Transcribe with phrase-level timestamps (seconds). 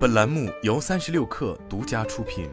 [0.00, 2.48] 本栏目由三十六氪独家出品。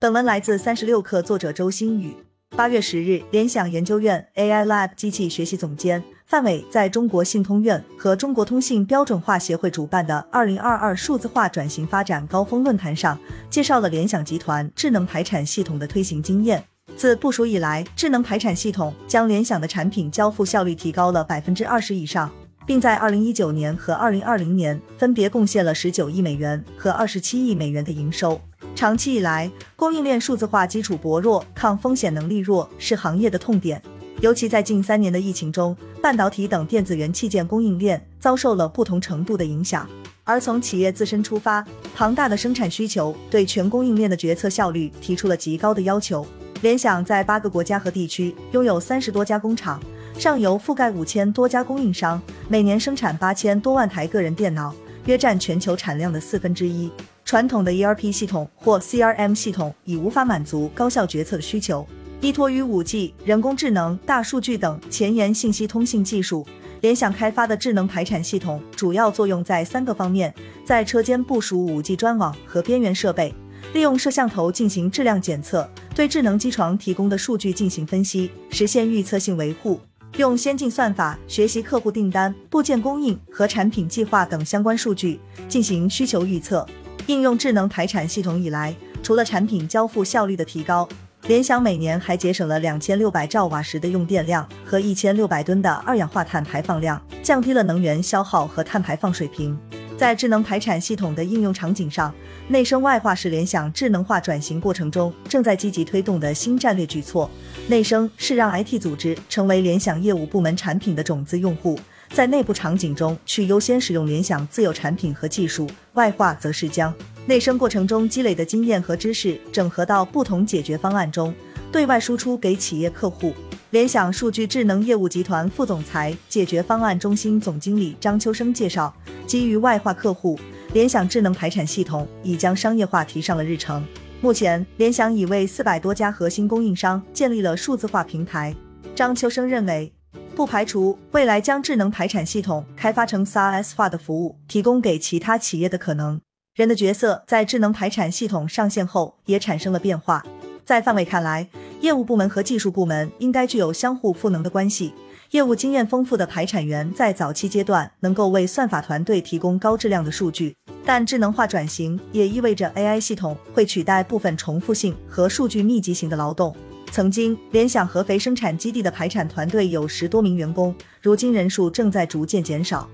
[0.00, 2.16] 本文来自三十六氪，作者周新宇。
[2.56, 16.64] 八月十日，联想研究院 AI Lab 机器学习总监范伟在中国信通院和中国通信标准化协会主办的二零二二数字化转型发展高峰论坛上，介绍了联想集团智能排产系统的推行经验。
[16.96, 22.32] 自部署以来，智能排产系统将联想的产品交付效率提高了百分之二十以上，
[22.66, 28.40] 并在二零一九年和二零二零年分别贡献了十九亿美元和二十七亿美元的营收。
[28.74, 33.80] 长期以来，供应链数字化基础薄弱，抗风险能力弱，是行业的痛点。
[34.20, 39.88] 尤其在近三年的疫情中，半导体等电子元器件供应链遭受了不同程度的影响。
[40.24, 41.62] 而从企业自身出发，
[41.94, 46.26] 庞大的生产需求对全供应链的决策效率提出了极高的要求。
[46.62, 49.78] 联想在八个国家和地区拥有三十多家工厂，
[50.18, 54.72] 上游覆盖五千多家供应商，每年生产八千多万台个人电脑，
[55.06, 56.90] 约占全球产量的四分之一。
[57.24, 61.86] 传统的 ERP 系统或 CRM 系统已无法满足高效决策的需求。
[62.20, 66.46] 依托于 5G、人工智能、大数据等前沿信息通信技术，
[66.80, 70.32] 联想开发的智能排产系统主要作用在三个方面：
[70.64, 73.34] 在车间部署 5G 专网和边缘设备，
[73.74, 75.68] 利用摄像头进行质量检测。
[75.94, 79.78] 对智能机床提供的数据进行分析，实现预测性维护；
[80.16, 86.64] 用先进算法学习客户订单、部件供应和产品计划等相关数据进行需求预测。
[87.06, 90.88] 应用智能排产系统以来，除了产品交付效率的提高，
[91.26, 99.58] 联想每年还节省了两千六百兆瓦时的用电量和一千六百吨的二氧化碳排放量，降低了能源消耗和碳排放水平。
[99.96, 102.12] 在智能排产系统的应用场景上，
[102.48, 107.30] 内生外化是联想智能化转型过程中正在积极推动的新战略举措。
[107.68, 111.78] 内生是让 IT 组织成为联想业务部门产品的种子用户，
[112.10, 116.92] 在内部场景中去优先使用联想自有产品和技术；外化则是将
[117.26, 121.32] 内生过程中积累的经验和知识整合到不同解决方案中，
[121.70, 123.32] 对外输出给企业客户。
[123.74, 128.94] 联想数据智能业务集团副总裁、解决方案中心总经理张秋生介绍，
[129.26, 130.38] 基于外化客户，
[130.72, 133.84] 联想智能排产系统已将商业化提上了日程。
[134.20, 138.54] 目前，联想已为四百多家核心供应商建立了数字化平台。
[138.94, 139.92] 张秋生认为，
[140.36, 146.20] 不排除未来将智能排产系统开发成 SaaS 化的服务，提供给其他企业的可能。
[146.54, 150.24] 人的角色在智能排产系统上线后也产生了变化。
[150.64, 151.46] 在范伟看来，
[151.84, 154.94] 业务部门和技术部门应该具有相互赋能的关系。
[155.32, 166.56] 业务经验丰富的排产员在早期阶段能够为算法团队提供高质量的数据，但智能化转型也意味着 AI 系统会取代部分重复性和数据密集型的劳动。
[166.90, 172.88] 曾经，联想合肥生产基地的排产团队有十多名员工，如今人数正在逐渐减少。